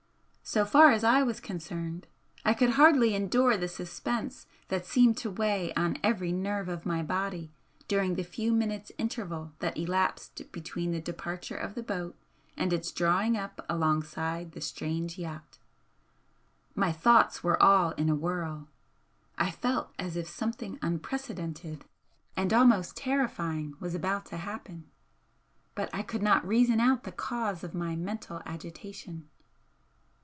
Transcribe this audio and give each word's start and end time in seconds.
So 0.43 0.65
far 0.65 0.91
as 0.91 1.05
I 1.05 1.23
was 1.23 1.39
concerned, 1.39 2.07
I 2.43 2.53
could 2.53 2.71
hardly 2.71 3.15
endure 3.15 3.55
the 3.55 3.69
suspense 3.69 4.47
that 4.67 4.85
seemed 4.85 5.15
to 5.19 5.31
weigh 5.31 5.73
on 5.75 5.97
every 6.03 6.33
nerve 6.33 6.67
of 6.67 6.85
my 6.85 7.01
body 7.01 7.53
during 7.87 8.15
the 8.15 8.23
few 8.23 8.51
minutes' 8.51 8.91
interval 8.97 9.53
that 9.59 9.77
elapsed 9.77 10.51
between 10.51 10.91
the 10.91 10.99
departure 10.99 11.55
of 11.55 11.73
the 11.73 11.83
boat 11.83 12.17
and 12.57 12.73
its 12.73 12.91
drawing 12.91 13.37
up 13.37 13.65
alongside 13.69 14.51
the 14.51 14.59
strange 14.59 15.17
yacht. 15.17 15.57
My 16.75 16.91
thoughts 16.91 17.41
were 17.41 17.61
all 17.63 17.91
in 17.91 18.09
a 18.09 18.15
whirl, 18.15 18.67
I 19.37 19.51
felt 19.51 19.93
as 19.97 20.17
if 20.17 20.27
something 20.27 20.77
unprecedented 20.81 21.85
and 22.35 22.51
almost 22.51 22.97
terrifying 22.97 23.75
was 23.79 23.95
about 23.95 24.25
to 24.25 24.37
happen, 24.37 24.91
but 25.75 25.89
I 25.93 26.01
could 26.03 26.21
not 26.23 26.45
reason 26.45 26.81
out 26.81 27.03
the 27.05 27.13
cause 27.13 27.63
of 27.63 27.73
my 27.73 27.95
mental 27.95 28.41
agitation. 28.45 29.29